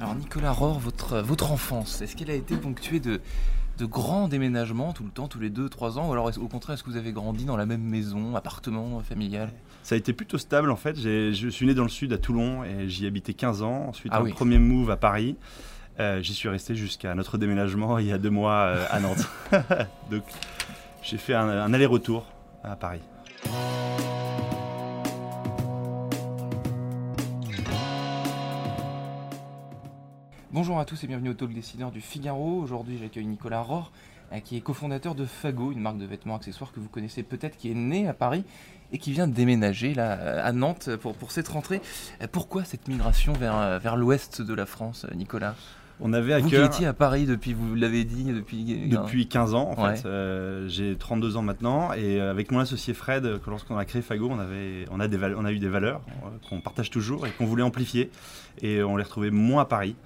Alors 0.00 0.14
Nicolas 0.14 0.52
Rohr, 0.52 0.78
votre, 0.78 1.18
votre 1.20 1.50
enfance, 1.52 2.00
est-ce 2.02 2.14
qu'elle 2.16 2.30
a 2.30 2.34
été 2.34 2.56
ponctuée 2.56 3.00
de, 3.00 3.20
de 3.78 3.84
grands 3.84 4.28
déménagements 4.28 4.92
tout 4.92 5.02
le 5.04 5.10
temps, 5.10 5.26
tous 5.28 5.40
les 5.40 5.50
2-3 5.50 5.98
ans 5.98 6.08
Ou 6.08 6.12
alors 6.12 6.30
au 6.38 6.48
contraire, 6.48 6.74
est-ce 6.74 6.82
que 6.84 6.90
vous 6.90 6.96
avez 6.96 7.12
grandi 7.12 7.44
dans 7.44 7.56
la 7.56 7.66
même 7.66 7.82
maison, 7.82 8.36
appartement, 8.36 9.00
familial? 9.00 9.50
Ça 9.82 9.94
a 9.94 9.98
été 9.98 10.12
plutôt 10.12 10.38
stable 10.38 10.70
en 10.70 10.76
fait. 10.76 10.96
Je 10.98 11.48
suis 11.50 11.66
né 11.66 11.74
dans 11.74 11.82
le 11.82 11.88
sud 11.88 12.12
à 12.12 12.18
Toulon 12.18 12.62
et 12.64 12.88
j'y 12.88 13.06
habitais 13.06 13.34
15 13.34 13.62
ans. 13.62 13.86
Ensuite, 13.88 14.12
Ah 14.14 14.18
un 14.20 14.22
oui. 14.24 14.32
premier 14.32 14.58
move 14.58 14.90
à 14.90 14.96
Paris. 14.96 15.36
Euh, 16.00 16.22
J'y 16.22 16.32
suis 16.34 16.48
resté 16.48 16.76
jusqu'à 16.76 17.12
notre 17.16 17.38
déménagement 17.38 17.98
il 17.98 18.06
y 18.06 18.12
a 18.12 18.18
deux 18.18 18.30
mois 18.30 18.52
euh, 18.66 18.86
à 18.88 19.00
Nantes. 19.00 19.26
Donc 20.12 20.22
j'ai 21.02 21.16
fait 21.18 21.34
un, 21.34 21.48
un 21.48 21.72
aller-retour 21.74 22.24
à 22.62 22.76
Paris. 22.76 23.00
Bonjour 30.52 30.78
à 30.78 30.84
tous 30.84 31.04
et 31.04 31.06
bienvenue 31.06 31.30
au 31.30 31.34
Talk 31.34 31.52
Décideur 31.52 31.90
du 31.90 32.00
Figaro. 32.00 32.60
Aujourd'hui, 32.60 32.98
j'accueille 33.00 33.26
Nicolas 33.26 33.60
Rohr, 33.60 33.92
euh, 34.32 34.38
qui 34.40 34.56
est 34.56 34.60
cofondateur 34.60 35.14
de 35.14 35.24
Fago, 35.24 35.72
une 35.72 35.80
marque 35.80 35.98
de 35.98 36.06
vêtements 36.06 36.36
accessoires 36.36 36.72
que 36.72 36.80
vous 36.80 36.88
connaissez 36.88 37.22
peut-être, 37.22 37.56
qui 37.56 37.70
est 37.70 37.74
née 37.74 38.08
à 38.08 38.14
Paris 38.14 38.44
et 38.92 38.98
qui 38.98 39.12
vient 39.12 39.28
de 39.28 39.34
déménager 39.34 39.92
là, 39.92 40.42
à 40.42 40.52
Nantes 40.52 40.88
pour, 40.96 41.14
pour 41.14 41.32
cette 41.32 41.48
rentrée. 41.48 41.82
Euh, 42.22 42.26
Pourquoi 42.32 42.64
cette 42.64 42.88
migration 42.88 43.34
vers, 43.34 43.56
euh, 43.56 43.78
vers 43.78 43.96
l'ouest 43.96 44.40
de 44.40 44.54
la 44.54 44.64
France, 44.64 45.06
Nicolas? 45.14 45.54
On 46.00 46.12
avait 46.12 46.32
à 46.32 46.38
Vous 46.38 46.48
qui 46.48 46.54
étiez 46.54 46.86
à 46.86 46.92
Paris 46.94 47.26
depuis, 47.26 47.52
vous 47.52 47.74
l'avez 47.74 48.04
dit, 48.04 48.24
depuis... 48.32 48.88
depuis 48.88 49.26
15 49.28 49.54
ans 49.54 49.74
en 49.76 49.84
Ouais. 49.84 49.96
fait. 49.96 50.06
Euh, 50.06 50.66
j'ai 50.68 50.96
32 50.96 51.36
ans 51.36 51.42
maintenant 51.42 51.92
et 51.92 52.20
avec 52.20 52.52
mon 52.52 52.60
associé 52.60 52.94
Fred, 52.94 53.40
lorsqu'on 53.48 53.76
a 53.76 53.84
créé 53.84 54.00
Fago, 54.00 54.28
on, 54.30 54.38
avait, 54.38 54.84
on, 54.92 55.00
a, 55.00 55.08
des 55.08 55.18
on 55.36 55.44
a 55.44 55.50
eu 55.52 55.58
des 55.58 55.68
valeurs 55.68 56.00
qu'on 56.48 56.60
partage 56.60 56.90
toujours 56.90 57.26
et 57.26 57.30
qu'on 57.32 57.46
voulait 57.46 57.64
amplifier 57.64 58.12
et 58.62 58.80
on 58.84 58.96
les 58.96 59.02
retrouvait 59.02 59.32
moins 59.32 59.62
à 59.62 59.64
Paris. 59.66 59.96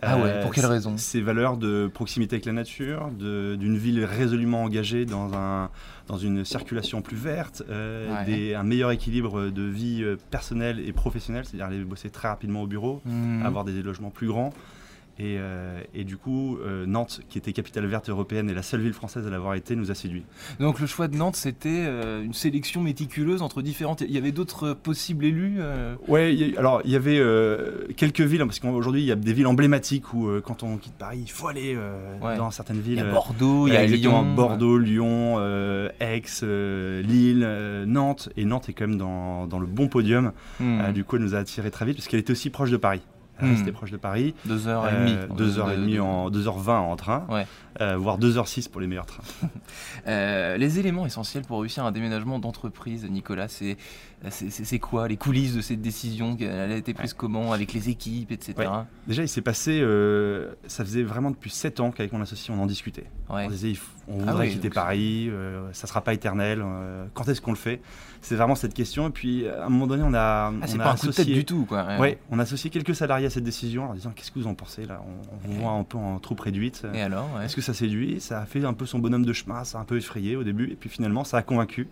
Ah 0.00 0.16
ouais, 0.16 0.22
Euh, 0.26 0.42
pour 0.42 0.52
quelle 0.52 0.64
c- 0.64 0.70
raison? 0.70 0.96
Ces 0.96 1.20
valeurs 1.20 1.56
de 1.56 1.90
proximité 1.92 2.36
avec 2.36 2.46
la 2.46 2.52
nature, 2.52 3.10
d'une 3.18 3.76
ville 3.76 4.04
résolument 4.04 4.62
engagée 4.64 5.04
dans, 5.04 5.34
un, 5.34 5.70
dans 6.08 6.16
une 6.18 6.44
circulation 6.44 7.02
plus 7.02 7.16
verte, 7.16 7.62
euh, 7.70 8.12
Ouais. 8.14 8.24
des- 8.24 8.54
un 8.54 8.62
meilleur 8.64 8.90
équilibre 8.90 9.50
de 9.50 9.62
vie 9.62 10.02
euh, 10.02 10.16
personnelle 10.30 10.80
et 10.84 10.92
professionnelle, 10.92 11.44
c'est-à-dire 11.44 11.66
aller 11.66 11.84
bosser 11.84 12.10
très 12.10 12.28
rapidement 12.28 12.62
au 12.62 12.66
bureau, 12.66 13.00
Hmm. 13.04 13.44
avoir 13.44 13.64
des 13.64 13.80
logements 13.82 14.10
plus 14.10 14.26
grands. 14.28 14.52
Et, 15.18 15.36
euh, 15.38 15.80
et 15.94 16.04
du 16.04 16.16
coup, 16.16 16.56
euh, 16.64 16.86
Nantes, 16.86 17.20
qui 17.28 17.36
était 17.38 17.52
capitale 17.52 17.84
verte 17.86 18.08
européenne 18.08 18.48
et 18.48 18.54
la 18.54 18.62
seule 18.62 18.80
ville 18.80 18.94
française 18.94 19.26
à 19.26 19.30
l'avoir 19.30 19.54
été, 19.54 19.76
nous 19.76 19.90
a 19.90 19.94
séduits. 19.94 20.24
Donc 20.58 20.80
le 20.80 20.86
choix 20.86 21.06
de 21.06 21.16
Nantes, 21.16 21.36
c'était 21.36 21.68
euh, 21.86 22.22
une 22.24 22.32
sélection 22.32 22.80
méticuleuse 22.80 23.42
entre 23.42 23.60
différentes... 23.60 24.00
Il 24.00 24.10
y 24.10 24.16
avait 24.18 24.32
d'autres 24.32 24.72
possibles 24.72 25.24
élus 25.26 25.58
il 26.08 26.54
a- 26.56 26.58
alors 26.58 26.80
il 26.84 26.90
y 26.90 26.96
avait 26.96 27.20
quelques 27.96 28.20
villes, 28.22 28.40
parce 28.40 28.58
qu'aujourd'hui 28.58 29.02
il 29.02 29.06
y 29.06 29.12
a 29.12 29.16
des 29.16 29.32
villes 29.32 29.46
emblématiques 29.46 30.12
où 30.14 30.28
quand 30.44 30.62
on 30.62 30.76
quitte 30.78 30.94
Paris, 30.94 31.20
il 31.24 31.30
faut 31.30 31.48
aller 31.48 31.76
Ouais. 32.22 32.36
dans 32.36 32.50
certaines 32.50 32.76
Il 32.76 32.82
villes. 32.82 32.96
y 32.98 33.00
a 33.00 33.10
Bordeaux, 33.10 33.68
il 33.68 33.74
y 33.74 33.76
a 33.76 33.84
Lyon. 33.86 34.34
Bordeaux, 34.34 34.78
Lyon, 34.78 35.38
Aix, 36.00 36.22
Lille, 37.02 37.84
Nantes. 37.86 38.28
Et 38.36 38.44
Nantes 38.44 38.68
est 38.68 38.72
quand 38.72 38.86
même 38.88 38.98
dans, 38.98 39.46
dans 39.46 39.58
le 39.58 39.66
bon 39.66 39.88
podium. 39.88 40.32
Euh, 40.60 40.92
du 40.92 41.04
coup, 41.04 41.16
elle 41.16 41.22
nous 41.22 41.34
a 41.34 41.38
attirés 41.38 41.70
très 41.70 41.84
vite 41.84 41.96
parce 41.96 42.08
qu'elle 42.08 42.20
était 42.20 42.32
aussi 42.32 42.50
proche 42.50 42.70
de 42.70 42.76
Paris. 42.76 43.02
Elle 43.42 43.48
Hmm. 43.48 43.52
restait 43.54 43.72
proche 43.72 43.90
de 43.90 43.96
Paris. 43.96 44.34
Deux 44.46 44.68
heures 44.68 44.86
et 44.88 44.92
Euh, 44.94 46.00
en 46.00 46.30
2h20 46.30 46.78
en 46.78 46.96
train, 46.96 47.26
Ouais. 47.28 47.46
euh, 47.80 47.96
voire 47.96 48.16
2h06 48.18 48.68
pour 48.68 48.80
les 48.80 48.86
meilleurs 48.86 49.06
trains. 49.06 49.22
Euh, 50.08 50.56
les 50.56 50.78
éléments 50.78 51.06
essentiels 51.06 51.44
pour 51.44 51.60
réussir 51.60 51.84
un 51.84 51.92
déménagement 51.92 52.38
d'entreprise, 52.38 53.06
Nicolas, 53.08 53.46
c'est 53.48 54.78
quoi 54.80 55.06
les 55.08 55.16
coulisses 55.16 55.54
de 55.54 55.60
cette 55.60 55.80
décision 55.80 56.36
Elle 56.40 56.72
a 56.72 56.76
été 56.76 56.94
prise 56.94 57.12
comment 57.14 57.52
Avec 57.52 57.72
les 57.72 57.88
équipes, 57.88 58.32
etc. 58.32 58.54
Ouais. 58.58 58.66
Déjà, 59.06 59.22
il 59.22 59.28
s'est 59.28 59.40
passé, 59.42 59.80
euh, 59.80 60.52
ça 60.66 60.84
faisait 60.84 61.02
vraiment 61.02 61.30
depuis 61.30 61.50
7 61.50 61.80
ans 61.80 61.90
qu'avec 61.90 62.12
mon 62.12 62.20
associé, 62.20 62.52
on 62.56 62.60
en 62.62 62.66
discutait. 62.66 63.06
On 63.28 63.48
disait, 63.48 63.72
on 64.08 64.18
Ah 64.26 64.32
voudrait 64.32 64.46
oui, 64.46 64.52
quitter 64.52 64.68
donc 64.68 64.74
Paris, 64.74 65.30
ça 65.72 65.86
sera 65.86 66.00
pas 66.02 66.14
éternel, 66.14 66.64
quand 67.14 67.28
est-ce 67.28 67.40
qu'on 67.40 67.52
le 67.52 67.56
fait? 67.56 67.80
C'est 68.24 68.36
vraiment 68.36 68.54
cette 68.54 68.74
question. 68.74 69.08
Et 69.08 69.10
puis, 69.10 69.48
à 69.48 69.66
un 69.66 69.68
moment 69.68 69.86
donné, 69.88 70.02
on 70.04 70.14
a, 70.14 70.52
Ah, 70.60 70.66
c'est 70.66 70.78
pas 70.78 70.92
un 70.92 70.94
coup 70.94 71.06
de 71.06 71.12
tête 71.12 71.20
associé- 71.26 71.34
du 71.34 71.44
tout, 71.44 71.64
quoi. 71.64 71.98
Ouais, 71.98 72.18
on 72.30 72.38
a 72.38 72.42
associé 72.42 72.70
quelques 72.70 72.94
salariés 72.94 73.26
cette 73.32 73.44
décision 73.44 73.90
en 73.90 73.94
disant 73.94 74.12
qu'est-ce 74.14 74.30
que 74.30 74.38
vous 74.38 74.46
en 74.46 74.54
pensez 74.54 74.86
là? 74.86 75.02
On, 75.06 75.34
on 75.34 75.38
vous 75.38 75.60
voit 75.60 75.72
un 75.72 75.84
peu 75.84 75.98
en 75.98 76.18
troupe 76.18 76.40
réduite. 76.40 76.86
Et 76.94 77.02
alors 77.02 77.28
ouais. 77.34 77.44
Est-ce 77.44 77.56
que 77.56 77.62
ça 77.62 77.74
séduit? 77.74 78.20
Ça 78.20 78.40
a 78.40 78.46
fait 78.46 78.64
un 78.64 78.74
peu 78.74 78.86
son 78.86 78.98
bonhomme 78.98 79.24
de 79.24 79.32
chemin, 79.32 79.64
ça 79.64 79.78
a 79.78 79.80
un 79.80 79.84
peu 79.84 79.96
effrayé 79.96 80.36
au 80.36 80.44
début, 80.44 80.70
et 80.70 80.76
puis 80.76 80.88
finalement 80.88 81.24
ça 81.24 81.38
a 81.38 81.42
convaincu. 81.42 81.88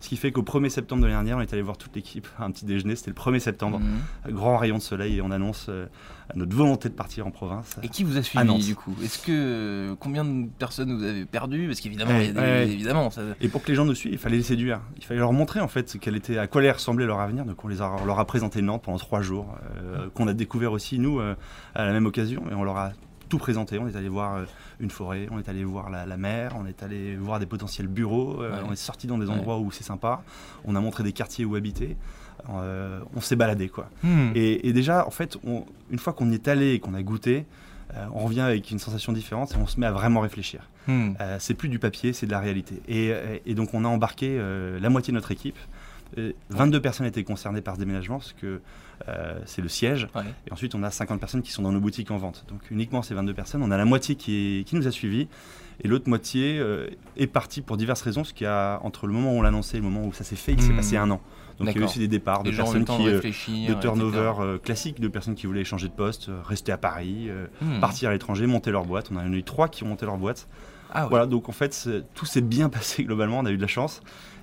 Ce 0.00 0.08
qui 0.08 0.16
fait 0.16 0.32
qu'au 0.32 0.42
1er 0.42 0.68
septembre 0.70 1.02
de 1.02 1.06
l'année 1.06 1.16
dernière, 1.18 1.36
on 1.36 1.40
est 1.40 1.52
allé 1.52 1.62
voir 1.62 1.76
toute 1.76 1.94
l'équipe 1.94 2.26
à 2.38 2.44
un 2.44 2.50
petit 2.50 2.64
déjeuner, 2.64 2.96
c'était 2.96 3.10
le 3.10 3.14
1er 3.14 3.38
septembre, 3.38 3.80
Mhm. 3.80 4.32
grand 4.34 4.56
rayon 4.56 4.78
de 4.78 4.82
soleil, 4.82 5.18
et 5.18 5.22
on 5.22 5.30
annonce 5.30 5.66
euh, 5.68 5.86
notre 6.34 6.54
volonté 6.56 6.88
de 6.88 6.94
partir 6.94 7.26
en 7.26 7.30
province. 7.30 7.76
Et 7.82 7.88
qui 7.88 8.02
vous 8.04 8.16
a 8.16 8.22
suivi 8.22 8.64
du 8.64 8.74
coup? 8.76 8.94
Est-ce 9.02 9.18
que 9.18 9.94
combien 10.00 10.24
de 10.24 10.46
personnes 10.58 10.96
vous 10.96 11.04
avez 11.04 11.24
perdu 11.26 11.66
Parce 11.66 11.80
qu'évidemment, 11.80 12.12
Ouais, 12.12 12.32
ouais. 12.34 12.68
évidemment, 12.68 13.10
ça- 13.10 13.22
Et 13.40 13.48
pour 13.48 13.62
que 13.62 13.68
les 13.68 13.74
gens 13.74 13.84
nous 13.84 13.94
suivent, 13.94 14.12
il 14.12 14.18
fallait 14.18 14.36
les 14.38 14.42
séduire. 14.42 14.80
Il 14.96 15.04
fallait 15.04 15.20
leur 15.20 15.32
montrer 15.32 15.60
en 15.60 15.68
fait 15.68 15.88
était, 16.16 16.38
à 16.38 16.46
quoi 16.46 16.60
allait 16.60 16.70
ressembler 16.72 17.04
leur 17.04 17.20
avenir. 17.20 17.44
Donc 17.44 17.64
on, 17.64 17.68
les 17.68 17.82
a, 17.82 17.90
on 18.00 18.04
leur 18.06 18.18
a 18.18 18.24
présenté 18.26 18.62
Nantes 18.62 18.82
pendant 18.84 18.98
trois 18.98 19.20
jours, 19.22 19.54
euh, 19.82 20.08
qu'on 20.14 20.28
a 20.28 20.32
découvert 20.32 20.72
aussi 20.72 20.98
nous 20.98 21.20
euh, 21.20 21.34
à 21.74 21.84
la 21.84 21.92
même 21.92 22.06
occasion. 22.06 22.42
Et 22.50 22.54
on 22.54 22.64
leur 22.64 22.76
a 22.78 22.92
tout 23.30 23.38
présenté. 23.38 23.78
On 23.78 23.88
est 23.88 23.96
allé 23.96 24.10
voir 24.10 24.36
euh, 24.36 24.44
une 24.80 24.90
forêt, 24.90 25.26
on 25.30 25.38
est 25.38 25.48
allé 25.48 25.64
voir 25.64 25.88
la, 25.88 26.04
la 26.04 26.16
mer, 26.18 26.52
on 26.58 26.66
est 26.66 26.82
allé 26.82 27.16
voir 27.16 27.38
des 27.40 27.46
potentiels 27.46 27.86
bureaux, 27.86 28.42
euh, 28.42 28.50
Ouais. 28.52 28.66
on 28.68 28.72
est 28.72 28.76
sorti 28.76 29.06
dans 29.06 29.16
des 29.16 29.24
Ouais. 29.26 29.32
endroits 29.32 29.58
où 29.58 29.70
c'est 29.70 29.84
sympa. 29.84 30.22
On 30.66 30.76
a 30.76 30.80
montré 30.80 31.02
des 31.02 31.12
quartiers 31.12 31.46
où 31.46 31.54
habiter. 31.54 31.96
Euh, 32.50 33.00
on 33.14 33.20
s'est 33.20 33.36
baladé 33.36 33.68
quoi. 33.68 33.88
Hmm. 34.02 34.30
Et, 34.34 34.68
et 34.68 34.72
déjà, 34.72 35.06
en 35.06 35.10
fait, 35.10 35.36
on- 35.46 35.64
une 35.90 35.98
fois 35.98 36.12
qu'on 36.12 36.30
y 36.30 36.34
est 36.34 36.48
allé 36.48 36.72
et 36.72 36.80
qu'on 36.80 36.94
a 36.94 37.02
goûté, 37.02 37.44
euh, 37.94 38.06
on 38.14 38.20
revient 38.24 38.40
avec 38.40 38.70
une 38.70 38.78
sensation 38.78 39.12
différente 39.12 39.52
et 39.52 39.56
on 39.56 39.66
se 39.66 39.78
met 39.78 39.86
à 39.86 39.92
vraiment 39.92 40.20
réfléchir. 40.20 40.62
Hmm. 40.86 41.10
Euh, 41.20 41.36
c'est 41.38 41.54
plus 41.54 41.68
du 41.68 41.78
papier, 41.78 42.12
c'est 42.12 42.26
de 42.26 42.30
la 42.30 42.40
réalité. 42.40 42.80
Et, 42.88 43.12
et 43.46 43.54
donc 43.54 43.74
on 43.74 43.84
a 43.84 43.88
embarqué 43.88 44.40
la 44.80 44.88
moitié 44.90 45.12
de 45.12 45.16
notre 45.16 45.30
équipe. 45.32 45.58
Euh, 46.18 46.32
22 46.48 46.80
personnes 46.80 47.06
étaient 47.06 47.22
concernées 47.22 47.60
par 47.60 47.74
ce 47.76 47.80
déménagement 47.80 48.18
parce 48.18 48.32
que 48.32 48.60
euh, 49.08 49.38
c'est 49.46 49.62
le 49.62 49.68
siège. 49.68 50.08
Ouais. 50.14 50.22
Et 50.48 50.52
ensuite 50.52 50.74
on 50.74 50.82
a 50.82 50.90
50 50.90 51.18
personnes 51.20 51.42
qui 51.42 51.52
sont 51.52 51.62
dans 51.62 51.72
nos 51.72 51.80
boutiques 51.80 52.10
en 52.10 52.16
vente. 52.18 52.44
Donc 52.48 52.60
uniquement 52.70 53.02
ces 53.02 53.14
22 53.14 53.32
personnes, 53.34 53.62
on 53.62 53.70
a 53.70 53.76
la 53.76 53.84
moitié 53.84 54.14
qui, 54.14 54.60
est- 54.60 54.64
qui 54.64 54.76
nous 54.76 54.86
a 54.86 54.90
suivis. 54.90 55.28
Et 55.82 55.88
l'autre 55.88 56.08
moitié 56.08 56.58
euh, 56.58 56.88
est 57.16 57.26
partie 57.26 57.62
pour 57.62 57.78
diverses 57.78 58.02
raisons, 58.02 58.20
parce 58.20 58.34
qu'il 58.34 58.44
y 58.44 58.48
a 58.48 58.78
entre 58.82 59.06
le 59.06 59.14
moment 59.14 59.32
où 59.32 59.36
on 59.38 59.42
l'a 59.42 59.48
annoncé 59.48 59.78
et 59.78 59.80
le 59.80 59.86
moment 59.86 60.06
où 60.06 60.12
ça 60.12 60.24
s'est 60.24 60.36
fait, 60.36 60.52
il 60.52 60.60
s'est 60.60 60.72
Hmm. 60.72 60.76
passé 60.76 60.96
un 60.98 61.10
an. 61.10 61.20
Donc 61.58 61.68
il 61.68 61.74
y 61.74 61.78
a 61.78 61.80
eu 61.80 61.84
aussi 61.84 61.98
des 61.98 62.08
départs 62.08 62.42
de 62.42 62.50
Les 62.50 62.56
personnes 62.56 62.84
qui, 62.84 63.04
de 63.04 63.72
euh, 63.72 63.74
turnover 63.80 64.32
euh, 64.40 64.58
classique, 64.58 65.00
de 65.00 65.08
personnes 65.08 65.34
qui 65.34 65.46
voulaient 65.46 65.64
changer 65.64 65.88
de 65.88 65.92
poste, 65.92 66.30
rester 66.44 66.70
à 66.72 66.76
Paris, 66.78 67.28
Hmm. 67.62 67.80
partir 67.80 68.10
à 68.10 68.12
l'étranger, 68.12 68.46
monter 68.46 68.70
leur 68.70 68.84
boîte. 68.84 69.08
On 69.10 69.16
en 69.16 69.20
a 69.20 69.36
eu 69.36 69.42
trois 69.42 69.68
qui 69.68 69.82
ont 69.84 69.86
monté 69.88 70.04
leur 70.06 70.18
boîte. 70.18 70.48
Ah 70.92 71.04
ouais. 71.04 71.08
Voilà, 71.10 71.26
donc 71.26 71.48
en 71.48 71.52
fait, 71.52 71.88
tout 72.14 72.26
s'est 72.26 72.40
bien 72.40 72.68
passé 72.70 73.04
globalement, 73.04 73.38
on 73.38 73.46
a 73.46 73.50
eu 73.50 73.56
de 73.56 73.62
la 73.62 73.68
chance. 73.68 74.02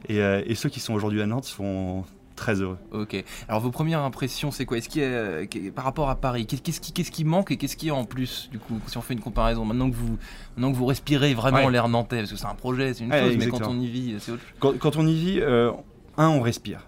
Et, 0.10 0.22
euh, 0.22 0.42
et 0.46 0.56
ceux 0.56 0.70
qui 0.70 0.80
sont 0.80 0.94
aujourd'hui 0.94 1.22
à 1.22 1.26
Nantes 1.28 1.46
sont 1.46 2.04
très 2.38 2.62
heureux. 2.62 2.78
Ok. 2.92 3.22
Alors 3.50 3.60
vos 3.62 3.72
premières 3.72 4.00
impressions, 4.02 4.52
c'est 4.52 4.66
quoi? 4.66 4.78
Est-ce 4.78 4.88
qu'il 4.88 5.02
y 5.02 5.06
a, 5.06 5.46
qu'est- 5.46 5.72
par 5.72 5.84
rapport 5.84 6.10
à 6.10 6.16
Paris, 6.16 6.46
qu'est- 6.46 6.64
qu'est-ce 6.64 6.80
qui, 6.80 6.94
qu'est-ce 6.94 7.12
qui 7.12 7.26
manque 7.26 7.52
et 7.52 7.58
qu'est-ce 7.58 7.76
qui 7.76 7.92
en 7.92 8.06
plus 8.06 8.48
du 8.50 8.60
coup 8.60 8.80
Si 8.88 8.98
on 8.98 9.02
fait 9.02 9.14
une 9.16 9.20
comparaison, 9.20 9.66
maintenant 9.66 9.90
que 9.90 9.96
vous, 9.96 10.18
maintenant 10.56 10.72
que 10.72 10.78
vous 10.78 10.86
respirez 10.86 11.34
vraiment 11.34 11.66
Ouais. 11.66 11.72
l'air 11.72 11.90
nantais, 11.90 12.20
parce 12.20 12.32
que 12.32 12.38
c'est 12.38 12.46
un 12.46 12.56
projet, 12.56 12.94
c'est 12.94 13.04
une 13.04 13.12
Ouais, 13.12 13.20
chose, 13.22 13.36
mais 13.38 13.48
quand 13.48 13.68
on 13.68 13.80
y 13.82 13.88
vit, 13.88 14.16
c'est 14.20 14.32
autre. 14.32 14.44
Quand, 14.60 14.78
quand 14.80 14.96
on 14.96 15.06
y 15.06 15.14
vit, 15.16 15.40
euh, 15.42 15.72
un, 16.16 16.30
on 16.30 16.40
respire. 16.42 16.88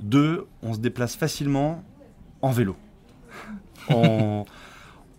Deux, 0.00 0.46
on 0.62 0.74
se 0.74 0.78
déplace 0.80 1.14
facilement 1.14 1.84
en 2.42 2.50
vélo. 2.50 2.74
on, 3.90 4.44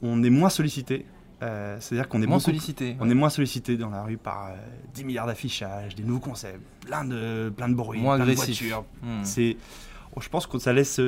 on 0.02 0.24
est 0.24 0.30
moins 0.30 0.50
sollicité. 0.50 1.06
Euh, 1.44 1.78
C'est-à-dire 1.80 2.08
qu'on 2.10 2.22
est 2.22 2.26
Moins 2.26 2.38
beaucoup- 2.38 2.46
sollicité. 2.46 2.96
On 3.00 3.10
est 3.10 3.14
moins 3.14 3.30
sollicité 3.30 3.78
dans 3.78 3.90
la 3.90 4.04
rue 4.04 4.18
par 4.18 4.48
euh, 4.48 4.56
10 4.94 5.04
milliards 5.06 5.28
d'affichages, 5.28 5.96
des 5.96 6.04
nouveaux 6.04 6.20
concepts, 6.20 6.60
plein 6.86 7.06
de, 7.06 7.50
plein 7.56 7.70
de 7.70 7.76
bruit, 7.76 8.00
Moins 8.00 8.16
plein 8.18 8.26
de 8.26 8.32
voitures, 8.34 8.86
Hmm. 9.04 9.24
C'est, 9.24 9.58
oh, 10.16 10.22
je 10.22 10.30
pense 10.30 10.48
que 10.48 10.58
ça 10.60 10.74
laisse, 10.74 11.00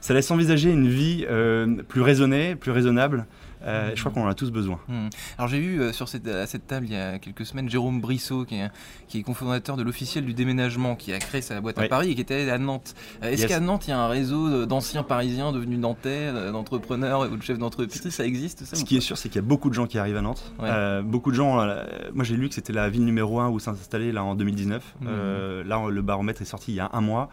ça 0.00 0.14
laisse 0.14 0.30
envisager 0.30 0.70
une 0.70 0.88
vie 0.88 1.24
euh, 1.28 1.82
plus 1.82 2.00
raisonnée, 2.02 2.56
plus 2.56 2.72
raisonnable. 2.72 3.26
Euh, 3.64 3.90
Je 3.94 4.00
crois 4.00 4.12
qu'on 4.12 4.24
en 4.24 4.28
a 4.28 4.34
tous 4.34 4.50
besoin. 4.50 4.78
Hmm. 4.88 5.08
Alors 5.36 5.48
j'ai 5.48 5.58
eu 5.58 5.80
euh, 5.80 5.92
sur 5.92 6.08
cette, 6.08 6.26
à 6.28 6.46
cette 6.46 6.66
table 6.66 6.86
il 6.86 6.92
y 6.92 6.96
a 6.96 7.18
quelques 7.18 7.44
semaines 7.46 7.68
Jérôme 7.68 8.00
Brissot 8.00 8.44
qui 8.44 8.54
est, 8.56 8.70
qui 9.08 9.18
est 9.18 9.22
cofondateur 9.22 9.76
de 9.76 9.82
l'officiel 9.82 10.24
du 10.24 10.34
déménagement 10.34 10.94
qui 10.96 11.12
a 11.12 11.18
créé 11.18 11.40
sa 11.40 11.60
boîte 11.60 11.78
à. 11.78 11.88
Paris 11.88 12.10
et 12.10 12.14
qui 12.14 12.20
était 12.20 12.48
à 12.50 12.58
Nantes. 12.58 12.94
Euh, 13.22 13.30
Est-ce 13.30 13.42
Yes. 13.42 13.50
qu'à 13.50 13.60
Nantes 13.60 13.86
il 13.86 13.90
y 13.90 13.92
a 13.94 13.98
un 13.98 14.08
réseau 14.08 14.48
de- 14.50 14.64
d'anciens 14.64 15.02
parisiens 15.02 15.52
devenus 15.52 15.78
nantais, 15.78 16.08
euh, 16.28 16.52
d'entrepreneurs 16.52 17.30
ou 17.30 17.36
de 17.36 17.42
chefs 17.42 17.58
d'entreprise? 17.58 18.08
Ça 18.10 18.24
existe 18.24 18.64
ça 18.64 18.76
Ce 18.76 18.84
qui 18.84 18.96
est 18.96 19.00
sûr, 19.00 19.16
c'est 19.18 19.28
qu'il 19.28 19.36
y 19.36 19.44
a 19.44 19.48
beaucoup 19.48 19.68
de 19.70 19.74
gens 19.74 19.86
qui 19.86 19.98
arrivent 19.98 20.16
à 20.16 20.22
Nantes. 20.22 20.52
Ouais. 20.58 20.68
Euh, 20.70 21.02
beaucoup 21.02 21.30
de 21.30 21.36
gens. 21.36 21.60
euh, 21.60 21.84
moi, 22.14 22.24
j'ai 22.24 22.36
lu 22.36 22.48
que 22.48 22.54
c'était 22.54 22.72
la 22.72 22.88
ville 22.88 23.04
numéro 23.04 23.40
1 23.40 23.48
où 23.48 23.58
s'installer 23.58 24.12
là 24.12 24.22
en 24.24 24.34
2019. 24.34 24.82
Mhm. 25.00 25.08
Euh, 25.10 25.64
là, 25.64 25.82
le 25.90 26.02
baromètre 26.02 26.42
est 26.42 26.46
sorti 26.46 26.72
il 26.72 26.76
y 26.76 26.80
a 26.80 26.90
un 26.92 27.00
mois. 27.00 27.28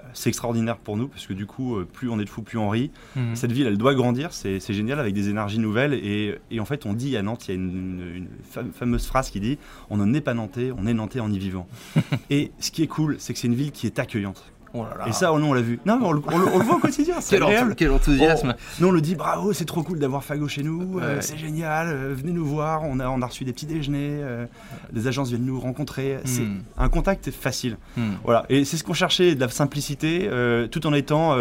Euh, 0.00 0.02
C'est 0.14 0.30
extraordinaire 0.30 0.78
pour 0.78 0.96
nous 0.96 1.06
parce 1.08 1.26
que 1.26 1.34
du 1.34 1.44
coup, 1.46 1.76
euh, 1.76 1.84
plus 1.90 2.08
on 2.08 2.18
est 2.18 2.24
de 2.24 2.30
fous, 2.30 2.42
plus 2.42 2.56
on 2.58 2.68
rit. 2.70 2.90
Mhm. 3.14 3.34
Cette 3.36 3.52
ville, 3.52 3.66
elle 3.66 3.76
doit 3.76 3.94
grandir, 3.94 4.32
c'est 4.32 4.58
génial 4.72 4.98
avec 4.98 5.12
des 5.14 5.28
énergies 5.28 5.58
nouvelles. 5.58 5.92
Et, 5.94 6.38
et 6.50 6.60
en 6.60 6.64
fait, 6.64 6.86
on 6.86 6.94
dit 6.94 7.16
à 7.16 7.22
Nantes, 7.22 7.46
il 7.46 7.50
y 7.50 7.52
a 7.52 7.54
une, 7.56 7.70
une- 7.70 8.14
une 8.16 8.28
fam- 8.54 8.72
fameuse 8.72 9.06
phrase 9.06 9.28
qui 9.30 9.38
dit 9.40 9.58
On 9.90 9.96
ne 9.98 10.04
n'est 10.06 10.20
pas 10.22 10.32
nantais, 10.34 10.72
on 10.76 10.86
est 10.86 10.94
nantais 10.94 11.20
en 11.20 11.30
y 11.30 11.38
vivant. 11.38 11.66
et 12.30 12.52
ce 12.58 12.70
qui 12.70 12.82
est 12.82 12.86
cool, 12.88 13.16
c'est 13.18 13.34
que 13.34 13.38
c'est 13.38 13.48
une 13.48 13.54
ville 13.54 13.70
qui 13.72 13.86
est 13.86 13.98
accueillante. 13.98 14.42
Oh 14.74 14.84
là 14.84 14.96
là. 14.98 15.08
Et 15.08 15.12
ça, 15.12 15.32
on 15.32 15.52
l'a 15.52 15.60
vu. 15.60 15.78
Non, 15.84 15.98
mais 16.00 16.06
on 16.06 16.12
le, 16.12 16.22
on 16.26 16.38
le- 16.38 16.46
on 16.54 16.58
le 16.58 16.64
voit 16.64 16.76
au 16.76 16.78
quotidien, 16.78 17.16
c'est 17.20 17.38
quel, 17.38 17.42
enth- 17.44 17.74
quel 17.74 17.90
enthousiasme. 17.90 18.54
Nous, 18.80 18.88
on 18.88 18.90
le 18.90 19.00
dit 19.02 19.14
bravo, 19.14 19.52
c'est 19.52 19.64
trop 19.66 19.82
cool 19.82 19.98
d'avoir 19.98 20.24
Fago 20.24 20.48
chez 20.48 20.62
nous, 20.62 20.98
euh, 21.00 21.18
c'est 21.20 21.36
génial, 21.36 21.88
euh, 21.88 22.14
venez 22.16 22.32
nous 22.32 22.46
voir, 22.46 22.82
on 22.84 22.98
a, 23.00 23.08
on 23.08 23.20
a 23.20 23.26
reçu 23.26 23.44
des 23.44 23.52
petits 23.52 23.66
déjeuners, 23.66 24.20
euh, 24.22 24.46
des 24.92 25.06
agences 25.08 25.28
viennent 25.28 25.44
nous 25.44 25.60
rencontrer, 25.60 26.18
c'est 26.24 26.42
Hmm. 26.42 26.62
un 26.78 26.88
contact 26.88 27.30
facile. 27.30 27.76
Hmm. 27.96 28.12
Voilà, 28.24 28.46
et 28.48 28.64
c'est 28.64 28.76
ce 28.78 28.84
qu'on 28.84 28.94
cherchait, 28.94 29.34
de 29.34 29.40
la 29.40 29.48
simplicité, 29.48 30.30
tout 30.70 30.86
en 30.86 30.94
étant, 30.94 31.36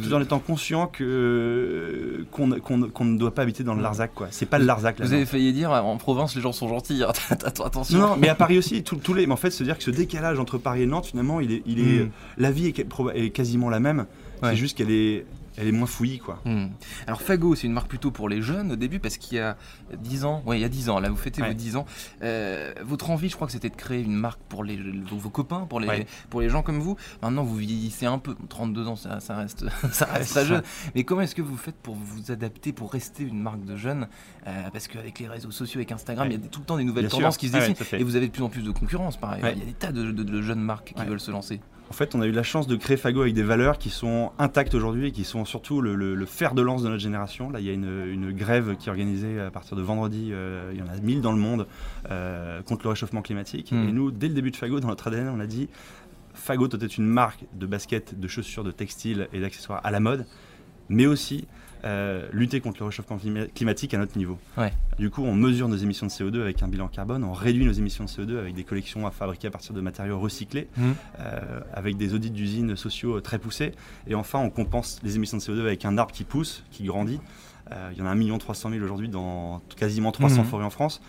tout 0.00 0.12
en 0.14 0.20
étant 0.20 0.38
conscient 0.38 0.86
que 0.86 2.24
qu'on 2.30 2.46
ne 2.46 3.18
doit 3.18 3.34
pas 3.34 3.42
habiter 3.42 3.64
dans 3.64 3.74
le 3.74 3.82
Larzac, 3.82 4.12
quoi. 4.14 4.28
C'est 4.30 4.46
pas 4.46 4.58
le 4.58 4.64
Larzac 4.64 4.98
là. 4.98 5.06
Vous 5.06 5.12
avez 5.12 5.26
failli 5.26 5.52
dire 5.52 5.70
en 5.72 5.96
province 5.96 6.34
les 6.34 6.40
gens 6.42 6.52
sont 6.52 6.68
gentils. 6.68 7.02
hein. 7.02 7.12
Attention. 7.30 7.98
Non, 7.98 8.16
mais 8.16 8.28
à 8.28 8.34
Paris 8.34 8.58
aussi, 8.58 8.82
tous 8.82 9.14
les. 9.14 9.26
Mais 9.26 9.32
en 9.32 9.36
fait, 9.36 9.50
se 9.50 9.64
dire 9.64 9.76
que 9.76 9.84
ce 9.84 9.90
décalage 9.90 10.38
entre 10.38 10.58
Paris 10.58 10.82
et 10.82 10.86
Nantes, 10.86 11.06
finalement, 11.06 11.40
il 11.40 11.52
est, 11.52 11.62
il 11.66 11.78
est, 11.80 12.04
Mm. 12.04 12.10
la 12.38 12.50
vie 12.50 12.66
est, 12.68 13.30
quasiment 13.30 13.68
la 13.70 13.80
même. 13.80 14.06
Ouais. 14.42 14.50
C'est 14.50 14.56
juste 14.56 14.76
qu'elle 14.78 14.90
est, 14.90 15.24
elle 15.56 15.68
est 15.68 15.72
moins 15.72 15.86
fouillie, 15.86 16.18
quoi. 16.18 16.40
Hmm. 16.44 16.68
Alors 17.06 17.20
Fago, 17.22 17.54
c'est 17.54 17.66
une 17.66 17.72
marque 17.72 17.88
plutôt 17.88 18.10
pour 18.10 18.28
les 18.28 18.40
jeunes 18.42 18.72
au 18.72 18.76
début 18.76 18.98
parce 19.00 19.16
qu'il 19.18 19.36
y 19.36 19.40
a 19.40 19.56
10 19.98 20.24
ans, 20.24 20.42
ouais, 20.46 20.58
il 20.58 20.62
y 20.62 20.64
a 20.64 20.68
10 20.68 20.88
ans, 20.88 20.98
là 21.00 21.10
vous 21.10 21.16
fêtez 21.16 21.42
Ouais. 21.42 21.48
vos 21.48 21.54
10 21.54 21.76
ans. 21.76 21.84
Euh, 22.22 22.72
votre 22.82 23.10
envie, 23.10 23.28
je 23.28 23.34
crois 23.34 23.46
que 23.46 23.52
c'était 23.52 23.68
de 23.68 23.76
créer 23.76 24.02
une 24.02 24.14
marque 24.14 24.40
pour 24.48 24.64
les, 24.64 24.76
vos, 24.76 25.16
vos 25.16 25.30
copains, 25.30 25.66
pour 25.68 25.80
les, 25.80 25.88
Ouais. 25.88 26.06
pour 26.30 26.40
les 26.40 26.48
gens 26.48 26.62
comme 26.62 26.78
vous. 26.78 26.96
Maintenant 27.22 27.42
vous 27.44 27.56
vieillissez 27.56 28.06
un 28.06 28.18
peu, 28.18 28.34
32 28.48 28.86
ans 28.88 28.96
ça, 28.96 29.20
ça 29.20 29.36
reste, 29.36 29.64
ça 29.92 30.06
reste 30.06 30.32
ça. 30.32 30.44
jeune. 30.44 30.62
Mais 30.94 31.04
comment 31.04 31.20
est-ce 31.22 31.34
que 31.34 31.42
vous 31.42 31.56
faites 31.56 31.76
pour 31.76 31.94
vous 31.94 32.30
adapter, 32.30 32.72
pour 32.72 32.92
rester 32.92 33.22
une 33.24 33.40
marque 33.40 33.64
de 33.64 33.76
jeunes? 33.76 34.08
Euh, 34.46 34.70
Parce 34.72 34.88
qu'avec 34.88 35.18
les 35.18 35.28
réseaux 35.28 35.50
sociaux, 35.50 35.78
avec 35.78 35.92
Instagram, 35.92 36.28
Ouais. 36.28 36.34
il 36.34 36.42
y 36.42 36.44
a 36.44 36.48
tout 36.48 36.60
le 36.60 36.66
temps 36.66 36.76
des 36.76 36.84
nouvelles 36.84 37.04
Bien 37.04 37.10
sûr. 37.10 37.18
tendances 37.18 37.36
qui 37.36 37.48
se 37.48 37.56
Ah 37.56 37.60
dessinent 37.68 37.76
et 37.98 38.04
vous 38.04 38.16
avez 38.16 38.26
de 38.28 38.32
plus 38.32 38.42
en 38.42 38.48
plus 38.48 38.62
de 38.62 38.70
concurrence 38.70 39.16
pareil. 39.16 39.40
Il 39.54 39.58
y 39.58 39.62
a 39.62 39.66
des 39.66 39.72
tas 39.72 39.92
de, 39.92 40.10
de- 40.10 40.22
de 40.22 40.42
jeunes 40.42 40.60
marques 40.60 40.94
qui 40.96 41.04
veulent 41.04 41.20
se 41.20 41.30
lancer. 41.30 41.60
En 41.92 41.94
fait, 41.94 42.14
on 42.14 42.22
a 42.22 42.26
eu 42.26 42.32
la 42.32 42.42
chance 42.42 42.66
de 42.66 42.74
créer 42.76 42.96
Fago 42.96 43.20
avec 43.20 43.34
des 43.34 43.42
valeurs 43.42 43.76
qui 43.76 43.90
sont 43.90 44.32
intactes 44.38 44.74
aujourd'hui 44.74 45.08
et 45.08 45.12
qui 45.12 45.24
sont 45.24 45.44
surtout 45.44 45.82
le, 45.82 45.94
le- 45.94 46.14
le 46.14 46.24
fer 46.24 46.54
de 46.54 46.62
lance 46.62 46.82
de 46.82 46.88
notre 46.88 47.02
génération. 47.02 47.50
Là, 47.50 47.60
il 47.60 47.66
y 47.66 47.68
a 47.68 47.74
une, 47.74 48.06
une 48.08 48.32
grève 48.32 48.76
qui 48.78 48.88
est 48.88 48.90
organisée 48.90 49.38
à 49.38 49.50
partir 49.50 49.76
de 49.76 49.82
vendredi. 49.82 50.30
euh, 50.32 50.70
il 50.72 50.78
y 50.80 50.82
en 50.82 50.88
a 50.88 50.96
1000 50.98 51.20
dans 51.20 51.32
le 51.32 51.38
monde 51.38 51.66
euh, 52.10 52.62
contre 52.62 52.84
le 52.84 52.88
réchauffement 52.88 53.20
climatique. 53.20 53.72
Mm. 53.72 53.88
Et 53.90 53.92
nous, 53.92 54.10
dès 54.10 54.28
le 54.28 54.34
début 54.34 54.50
de 54.50 54.56
Fago, 54.56 54.80
dans 54.80 54.88
notre 54.88 55.08
ADN, 55.08 55.28
on 55.28 55.38
a 55.38 55.46
dit 55.46 55.68
Fago 56.32 56.66
doit 56.66 56.80
être 56.82 56.96
une 56.96 57.04
marque 57.06 57.44
de 57.52 57.66
baskets, 57.66 58.18
de 58.18 58.26
chaussures, 58.26 58.64
de 58.64 58.70
textiles 58.72 59.28
et 59.34 59.40
d'accessoires 59.40 59.82
à 59.84 59.90
la 59.90 60.00
mode, 60.00 60.24
mais 60.88 61.04
aussi 61.04 61.46
euh, 61.84 62.28
lutter 62.32 62.60
contre 62.60 62.78
le 62.80 62.86
réchauffement 62.86 63.16
clima- 63.18 63.46
climatique 63.48 63.92
à 63.94 63.98
notre 63.98 64.16
niveau. 64.16 64.38
Ouais. 64.56 64.72
Du 64.98 65.10
coup, 65.10 65.22
on 65.24 65.34
mesure 65.34 65.68
nos 65.68 65.76
émissions 65.76 66.06
de 66.06 66.10
CO2 66.12 66.40
avec 66.40 66.62
un 66.62 66.68
bilan 66.68 66.88
carbone, 66.88 67.24
on 67.24 67.32
réduit 67.32 67.64
nos 67.64 67.72
émissions 67.72 68.04
de 68.04 68.08
CO2 68.08 68.38
avec 68.38 68.54
des 68.54 68.64
collections 68.64 69.06
à 69.06 69.10
fabriquer 69.10 69.48
à 69.48 69.50
partir 69.50 69.74
de 69.74 69.80
matériaux 69.80 70.18
recyclés 70.20 70.68
euh, 71.20 71.60
avec 71.74 71.96
des 71.96 72.14
audits 72.14 72.30
d'usines 72.30 72.76
sociaux 72.76 73.20
très 73.20 73.38
poussés. 73.38 73.72
Et 74.06 74.14
enfin, 74.14 74.38
on 74.38 74.50
compense 74.50 75.00
les 75.02 75.16
émissions 75.16 75.36
de 75.38 75.42
CO2 75.42 75.60
avec 75.60 75.84
un 75.84 75.98
arbre 75.98 76.12
qui 76.12 76.24
pousse, 76.24 76.62
qui 76.70 76.84
grandit. 76.84 77.20
Euh, 77.72 77.90
il 77.92 77.98
y 77.98 78.02
en 78.02 78.06
a 78.06 78.10
1 78.14 78.38
300 78.38 78.70
000 78.70 78.84
aujourd'hui 78.84 79.08
dans 79.08 79.60
quasiment 79.76 80.12
300 80.12 80.42
Mhm. 80.42 80.48
forêts 80.48 80.64
en 80.64 80.70
France. 80.70 81.00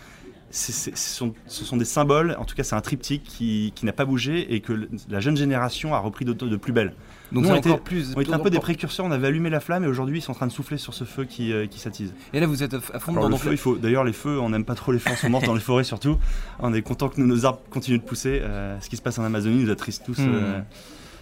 Ce, 0.50 0.90
sont, 0.94 1.34
ce 1.48 1.64
sont 1.64 1.76
des 1.76 1.84
symboles, 1.84 2.36
en 2.38 2.44
tout 2.44 2.54
cas 2.54 2.62
c'est 2.62 2.76
un 2.76 2.80
triptyque 2.80 3.24
qui, 3.24 3.72
qui 3.74 3.84
n'a 3.86 3.92
pas 3.92 4.04
bougé 4.04 4.54
et 4.54 4.60
que 4.60 4.88
la 5.08 5.18
jeune 5.18 5.36
génération 5.36 5.94
a 5.94 5.98
repris 5.98 6.24
de, 6.24 6.32
de 6.32 6.56
plus 6.56 6.72
belle. 6.72 6.94
Donc 7.34 7.44
Nous, 7.44 7.50
on 7.50 7.54
était- 7.56 7.68
encore 7.70 7.82
plus. 7.82 8.14
On 8.16 8.20
était 8.20 8.32
un 8.32 8.38
peu 8.38 8.48
des 8.50 8.60
précurseurs, 8.60 9.04
on 9.04 9.10
avait 9.10 9.26
allumé 9.26 9.50
la 9.50 9.60
flamme 9.60 9.84
et 9.84 9.86
aujourd'hui 9.86 10.18
ils 10.18 10.22
sont 10.22 10.32
en 10.32 10.36
train 10.36 10.46
de 10.46 10.52
souffler 10.52 10.78
sur 10.78 10.94
ce 10.94 11.04
feu 11.04 11.24
qui, 11.24 11.52
euh, 11.52 11.66
qui 11.66 11.78
s'attise. 11.80 12.14
Et 12.32 12.40
là 12.40 12.46
vous 12.46 12.62
êtes 12.62 12.74
à 12.74 12.80
fond 12.80 13.12
Alors, 13.12 13.24
dans 13.24 13.28
le 13.30 13.36
feu, 13.36 13.50
il 13.52 13.58
faut. 13.58 13.76
D'ailleurs, 13.76 14.04
les 14.04 14.12
feux, 14.12 14.38
on 14.40 14.48
n'aime 14.50 14.64
pas 14.64 14.74
trop 14.76 14.92
les 14.92 14.98
feux 14.98 15.10
en 15.10 15.16
ce 15.16 15.26
moment, 15.26 15.40
dans 15.44 15.54
les 15.54 15.60
forêts 15.60 15.84
surtout. 15.84 16.16
On 16.60 16.72
est 16.72 16.82
content 16.82 17.08
que 17.08 17.20
nos 17.20 17.44
arbres 17.44 17.60
continuent 17.70 17.98
de 17.98 18.04
pousser. 18.04 18.40
Euh, 18.42 18.78
ce 18.80 18.88
qui 18.88 18.96
se 18.96 19.02
passe 19.02 19.18
en 19.18 19.24
Amazonie 19.24 19.64
nous 19.64 19.70
attriste 19.70 20.04
tous 20.06 20.18
Hmm. 20.20 20.30
euh, 20.32 20.60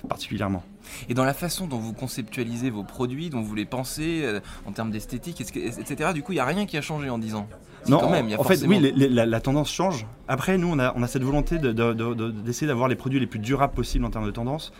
particulièrement. 0.09 0.63
Et 1.09 1.15
dans 1.15 1.25
la 1.25 1.35
façon 1.35 1.67
dont 1.67 1.79
vous 1.79 1.93
conceptualisez 1.93 2.71
vos 2.71 2.83
produits, 2.83 3.31
dont 3.31 3.41
vous 3.41 3.55
les 3.55 3.65
pensez, 3.65 4.21
euh, 4.25 4.41
en 4.67 4.73
termes 4.73 4.91
d'esthétique, 4.91 5.41
etc., 5.41 6.11
du 6.13 6.23
coup, 6.23 6.33
il 6.33 6.37
n'y 6.37 6.41
a 6.41 6.45
rien 6.45 6.67
qui 6.67 6.77
a 6.77 6.83
changé 6.83 7.09
en 7.09 7.19
10 7.19 7.35
ans? 7.35 7.49
Non, 7.89 7.99
quand 7.99 8.11
même, 8.11 8.27
il 8.27 8.33
y 8.33 8.35
a 8.35 8.41
en 8.41 8.43
fait, 8.45 8.55
forcément- 8.55 8.75
oui, 8.77 8.81
les- 8.81 8.93
les- 8.93 9.09
la, 9.09 9.27
la 9.27 9.41
tendance 9.41 9.71
change. 9.73 10.07
Après, 10.29 10.59
nous, 10.59 10.69
on 10.69 10.79
a, 10.79 10.93
on 10.97 11.03
a 11.03 11.07
cette 11.09 11.23
volonté 11.25 11.59
de- 11.59 11.73
de- 11.73 11.93
de- 11.93 12.15
de- 12.15 12.31
d'essayer 12.31 12.67
d'avoir 12.67 12.89
les 12.89 12.95
produits 12.97 13.19
les 13.19 13.27
plus 13.27 13.41
durables 13.41 13.75
possibles 13.75 14.05
en 14.05 14.11
termes 14.11 14.27
de 14.27 14.31
tendance, 14.31 14.73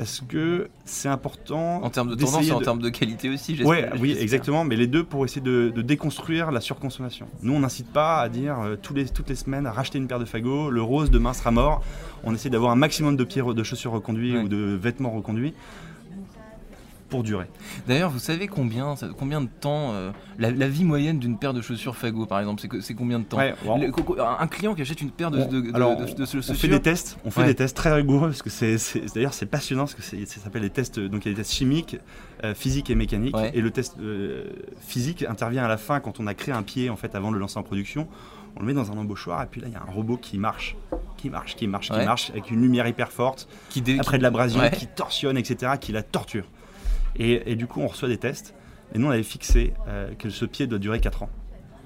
parce 0.00 0.22
que 0.26 0.70
c'est 0.86 1.10
important. 1.10 1.82
En 1.84 1.90
termes 1.90 2.08
de 2.08 2.14
tendance 2.14 2.48
et 2.48 2.52
en 2.52 2.60
de- 2.60 2.64
termes 2.64 2.80
de 2.80 2.88
qualité 2.88 3.28
aussi, 3.28 3.54
j'espère. 3.54 3.68
Ouais, 3.92 4.00
oui, 4.00 4.16
exactement, 4.18 4.64
mais 4.64 4.74
les 4.74 4.86
deux 4.86 5.04
pour 5.04 5.26
essayer 5.26 5.42
de, 5.42 5.70
de 5.74 5.82
déconstruire 5.82 6.50
la 6.50 6.62
surconsommation. 6.62 7.26
Nous, 7.42 7.52
on 7.52 7.60
n'incite 7.60 7.92
pas 7.92 8.20
à 8.20 8.30
dire 8.30 8.58
euh, 8.60 8.76
tous 8.80 8.94
les, 8.94 9.04
toutes 9.04 9.28
les 9.28 9.34
semaines 9.34 9.66
à 9.66 9.72
racheter 9.72 9.98
une 9.98 10.06
paire 10.08 10.18
de 10.18 10.24
fagots, 10.24 10.70
le 10.70 10.80
rose 10.80 11.10
demain 11.10 11.34
sera 11.34 11.50
mort. 11.50 11.82
On 12.24 12.34
essaie 12.34 12.48
d'avoir 12.48 12.72
un 12.72 12.76
maximum 12.76 13.14
de 13.18 13.24
pieds, 13.24 13.42
de 13.42 13.62
chaussures 13.62 13.92
reconduits 13.92 14.36
Ouais. 14.38 14.42
ou 14.44 14.48
de 14.48 14.78
vêtements 14.80 15.10
reconduits 15.10 15.52
pour 17.10 17.22
durer. 17.22 17.46
D'ailleurs, 17.86 18.10
vous 18.10 18.18
savez 18.18 18.46
combien, 18.46 18.94
combien 19.18 19.40
de 19.42 19.48
temps, 19.48 19.92
euh, 19.92 20.10
la, 20.38 20.50
la 20.50 20.68
vie 20.68 20.84
moyenne 20.84 21.18
d'une 21.18 21.36
paire 21.38 21.52
de 21.52 21.60
chaussures 21.60 21.96
Fago, 21.96 22.24
par 22.24 22.38
exemple, 22.40 22.62
c'est 22.80 22.94
combien 22.94 23.18
de 23.18 23.24
temps 23.24 23.36
Ouais, 23.36 23.54
Le- 23.78 23.92
un 24.22 24.46
client 24.46 24.74
qui 24.74 24.82
achète 24.82 25.00
une 25.02 25.10
paire 25.10 25.30
de, 25.30 25.40
on- 25.40 25.46
de, 25.48 25.60
de- 25.60 25.74
alors, 25.74 25.96
de- 25.96 26.04
de- 26.06 26.12
de 26.14 26.22
on 26.22 26.26
chaussures. 26.26 26.54
fait 26.56 26.68
des 26.68 26.80
tests, 26.80 27.18
on 27.24 27.30
fait 27.30 27.40
Ouais. 27.42 27.46
des 27.48 27.54
tests 27.56 27.76
très 27.76 27.92
rigoureux 27.92 28.28
parce 28.28 28.42
que 28.42 28.48
c'est, 28.50 28.76
d'ailleurs 29.14 29.34
c'est 29.34 29.46
passionnant 29.46 29.82
parce 29.84 29.94
que 29.94 30.02
ça 30.02 30.40
s'appelle 30.40 30.62
des 30.62 30.70
tests. 30.70 30.98
Donc 31.00 31.24
il 31.26 31.28
y 31.28 31.32
a 31.32 31.34
des 31.34 31.42
tests 31.42 31.52
chimiques, 31.52 31.98
euh, 32.44 32.54
physiques 32.54 32.88
et 32.90 32.94
mécaniques. 32.94 33.36
Ouais. 33.36 33.50
Et 33.54 33.60
le 33.60 33.70
test 33.70 33.96
euh, 34.00 34.44
physique 34.80 35.24
intervient 35.28 35.64
à 35.64 35.68
la 35.68 35.76
fin 35.76 36.00
quand 36.00 36.20
on 36.20 36.26
a 36.26 36.34
créé 36.34 36.54
un 36.54 36.62
pied 36.62 36.90
en 36.90 36.96
fait 36.96 37.14
avant 37.14 37.30
de 37.30 37.34
le 37.34 37.40
lancer 37.40 37.58
en 37.58 37.62
production. 37.62 38.06
On 38.56 38.60
le 38.60 38.66
met 38.66 38.74
dans 38.74 38.90
un 38.90 38.96
embauchoir 38.96 39.42
et 39.42 39.46
puis 39.46 39.60
là 39.60 39.66
il 39.68 39.72
y 39.72 39.76
a 39.76 39.82
un 39.82 39.92
robot 39.92 40.16
qui 40.16 40.38
marche, 40.38 40.76
qui 41.16 41.30
marche, 41.30 41.54
qui 41.56 41.66
marche, 41.68 41.90
qui 41.90 42.04
marche 42.04 42.30
avec 42.30 42.50
une 42.50 42.60
lumière 42.60 42.86
hyper 42.86 43.10
forte. 43.12 43.48
qui 43.68 43.80
dé- 43.82 43.98
après 44.00 44.18
de 44.18 44.22
l'abrasion, 44.22 44.60
Ouais. 44.60 44.70
qui 44.70 44.86
torsionne, 44.88 45.36
etc., 45.36 45.72
qui 45.80 45.92
la 45.92 46.02
torture. 46.02 46.44
Et, 47.16 47.52
et 47.52 47.56
du 47.56 47.66
coup, 47.66 47.80
on 47.80 47.86
reçoit 47.86 48.08
des 48.08 48.18
tests. 48.18 48.54
Et 48.94 48.98
nous, 48.98 49.06
on 49.06 49.10
avait 49.10 49.22
fixé 49.22 49.74
euh, 49.88 50.12
que 50.18 50.30
ce 50.30 50.44
pied 50.44 50.66
doit 50.66 50.78
durer 50.78 51.00
4 51.00 51.22
ans. 51.24 51.30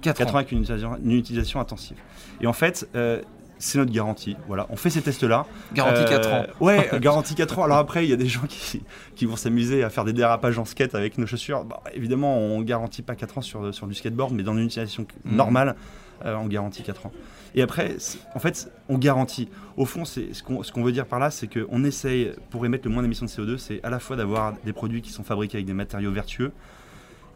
Quatre 0.00 0.19
4 0.19 0.29
ans 0.29 0.32
ans. 0.32 0.37
avec 0.38 0.53
une 0.53 0.59
utilisation, 0.61 0.97
une 1.03 1.12
utilisation 1.12 1.61
intensive. 1.61 1.97
Et 2.41 2.47
en 2.47 2.53
fait, 2.53 2.88
euh, 2.94 3.23
c'est 3.64 3.78
notre 3.78 3.93
garantie. 3.93 4.37
Voilà, 4.46 4.66
on 4.70 4.76
fait 4.76 4.90
ces 4.90 5.02
tests-là. 5.02 5.46
Garantie 5.72 6.02
Euh, 6.02 6.08
4 6.08 6.32
ans. 6.32 6.44
Ouais, 6.61 6.90
euh, 6.93 6.99
garantie 7.00 7.34
4 7.34 7.58
ans. 7.58 7.64
Alors 7.64 7.78
après, 7.78 8.05
il 8.05 8.11
y 8.11 8.12
a 8.12 8.16
des 8.16 8.26
gens 8.28 8.46
qui, 8.49 8.82
qui 9.16 9.26
vont 9.26 9.37
s'amuser 9.37 9.82
à 9.84 9.90
faire 9.90 10.05
des 10.05 10.12
dérapages 10.12 10.58
en 10.58 10.64
skate 10.64 10.94
avec 10.94 11.19
nos 11.19 11.26
chaussures. 11.26 11.64
Bah, 11.64 11.82
évidemment, 11.94 12.37
on 12.38 12.61
garantit 12.62 13.02
pas 13.02 13.14
4 13.14 13.38
ans 13.38 13.43
sur, 13.43 13.75
sur 13.75 13.87
du 13.87 13.94
skateboard, 13.94 14.32
mais 14.32 14.43
dans 14.43 14.52
une 14.56 14.64
utilisation 14.66 15.06
Mhm. 15.25 15.37
normale, 15.37 15.76
euh, 16.25 16.34
on 16.37 16.46
garantit 16.46 16.82
4 16.82 17.06
ans. 17.06 17.12
Et 17.56 17.62
après, 17.62 17.96
en 18.34 18.38
fait, 18.40 18.69
on 18.88 18.99
garantit. 18.99 19.49
Au 19.76 19.84
fond, 19.87 20.05
c'est 20.05 20.34
ce 20.34 20.43
qu'on 20.43 20.62
ce 20.64 20.72
veut 20.81 20.90
dire 20.93 21.06
par 21.06 21.20
là, 21.20 21.31
c'est 21.31 21.46
qu'on 21.46 21.84
essaye, 21.84 22.32
pour 22.50 22.66
émettre 22.66 22.87
le 22.87 22.93
moins 22.93 23.02
d'émissions 23.02 23.26
de 23.26 23.31
CO2, 23.31 23.58
c'est 23.58 23.81
à 23.84 23.90
la 23.90 24.00
fois 24.00 24.16
d'avoir 24.16 24.55
des 24.64 24.72
produits 24.72 25.02
qui 25.02 25.11
sont 25.12 25.22
fabriqués 25.22 25.58
avec 25.58 25.66
des 25.66 25.72
matériaux 25.72 26.11
vertueux 26.11 26.50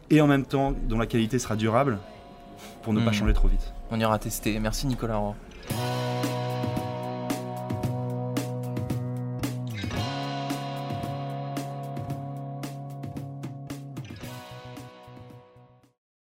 et 0.09 0.19
en 0.21 0.27
même 0.27 0.45
temps 0.45 0.73
dont 0.89 0.97
la 0.99 1.05
qualité 1.05 1.39
sera 1.39 1.55
durable 1.55 1.99
pour 2.83 2.91
ne 2.93 2.99
pas 2.99 3.07
Mhm. 3.11 3.13
changer 3.13 3.33
trop 3.33 3.47
vite. 3.47 3.73
On 3.91 3.99
ira 3.99 4.19
tester. 4.19 4.59
Merci 4.59 4.87
Nicolas. 4.87 5.21